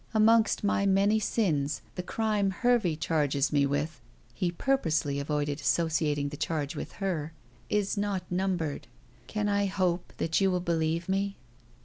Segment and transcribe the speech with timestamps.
[0.15, 4.01] Amongst my many sins the crime Hervey charges me with"
[4.33, 7.33] he purposely avoided associating the charge with her
[7.69, 8.87] "is not numbered.
[9.27, 11.37] Can I hope that you will believe me?"